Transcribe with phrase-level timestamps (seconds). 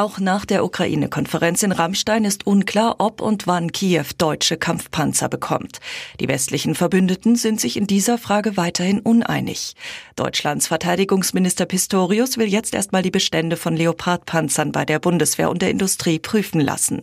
[0.00, 5.78] Auch nach der Ukraine-Konferenz in Rammstein ist unklar, ob und wann Kiew deutsche Kampfpanzer bekommt.
[6.20, 9.74] Die westlichen Verbündeten sind sich in dieser Frage weiterhin uneinig.
[10.16, 15.68] Deutschlands Verteidigungsminister Pistorius will jetzt erstmal die Bestände von Leopardpanzern bei der Bundeswehr und der
[15.68, 17.02] Industrie prüfen lassen.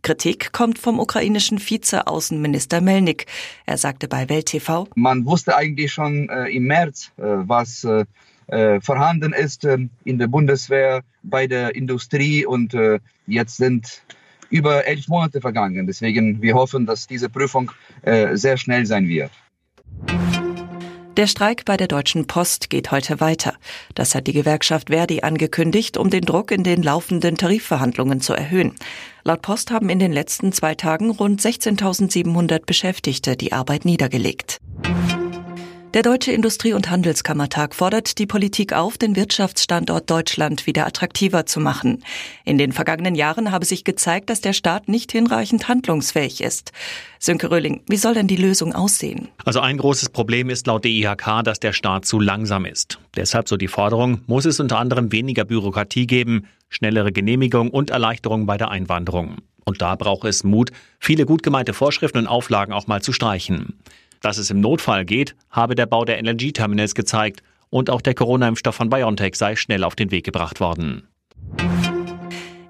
[0.00, 3.26] Kritik kommt vom ukrainischen Vize-Außenminister Melnik.
[3.66, 8.06] Er sagte bei Welt TV, Man wusste eigentlich schon äh, im März, äh, was äh,
[8.48, 14.02] äh, vorhanden ist äh, in der Bundeswehr, bei der Industrie und äh, jetzt sind
[14.50, 15.86] über elf Monate vergangen.
[15.86, 17.70] Deswegen wir hoffen, dass diese Prüfung
[18.02, 19.30] äh, sehr schnell sein wird.
[21.18, 23.54] Der Streik bei der Deutschen Post geht heute weiter.
[23.96, 28.76] Das hat die Gewerkschaft Verdi angekündigt, um den Druck in den laufenden Tarifverhandlungen zu erhöhen.
[29.24, 34.60] Laut Post haben in den letzten zwei Tagen rund 16.700 Beschäftigte die Arbeit niedergelegt.
[35.94, 41.60] Der Deutsche Industrie- und Handelskammertag fordert die Politik auf, den Wirtschaftsstandort Deutschland wieder attraktiver zu
[41.60, 42.04] machen.
[42.44, 46.72] In den vergangenen Jahren habe sich gezeigt, dass der Staat nicht hinreichend handlungsfähig ist.
[47.18, 49.28] Sönke Röhling, wie soll denn die Lösung aussehen?
[49.46, 52.98] Also ein großes Problem ist laut DIHK, dass der Staat zu langsam ist.
[53.16, 58.44] Deshalb so die Forderung, muss es unter anderem weniger Bürokratie geben, schnellere Genehmigung und Erleichterung
[58.44, 59.36] bei der Einwanderung.
[59.64, 63.78] Und da braucht es Mut, viele gut gemeinte Vorschriften und Auflagen auch mal zu streichen.
[64.20, 68.74] Dass es im Notfall geht, habe der Bau der LNG-Terminals gezeigt und auch der Corona-Impfstoff
[68.74, 71.08] von BioNTech sei schnell auf den Weg gebracht worden.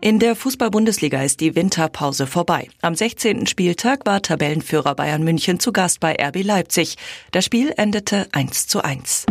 [0.00, 2.68] In der Fußball-Bundesliga ist die Winterpause vorbei.
[2.82, 3.46] Am 16.
[3.46, 6.96] Spieltag war Tabellenführer Bayern München zu Gast bei RB Leipzig.
[7.32, 9.26] Das Spiel endete 1 zu 1.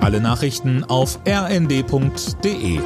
[0.00, 2.80] Alle Nachrichten auf rnd.de